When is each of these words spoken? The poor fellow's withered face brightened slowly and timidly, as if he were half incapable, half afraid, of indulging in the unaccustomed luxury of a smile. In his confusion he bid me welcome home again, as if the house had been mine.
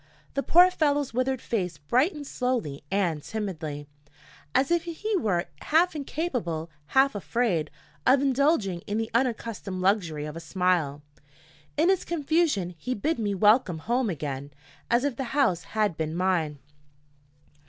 The 0.33 0.41
poor 0.41 0.71
fellow's 0.71 1.13
withered 1.13 1.43
face 1.43 1.77
brightened 1.77 2.25
slowly 2.25 2.83
and 2.89 3.21
timidly, 3.21 3.85
as 4.55 4.71
if 4.71 4.85
he 4.85 5.15
were 5.15 5.45
half 5.61 5.95
incapable, 5.95 6.71
half 6.97 7.13
afraid, 7.13 7.69
of 8.07 8.19
indulging 8.19 8.81
in 8.87 8.97
the 8.97 9.11
unaccustomed 9.13 9.79
luxury 9.79 10.25
of 10.25 10.35
a 10.35 10.39
smile. 10.39 11.03
In 11.77 11.89
his 11.89 12.03
confusion 12.03 12.73
he 12.79 12.95
bid 12.95 13.19
me 13.19 13.35
welcome 13.35 13.77
home 13.77 14.09
again, 14.09 14.49
as 14.89 15.03
if 15.03 15.17
the 15.17 15.23
house 15.37 15.65
had 15.65 15.95
been 15.97 16.15
mine. 16.15 16.57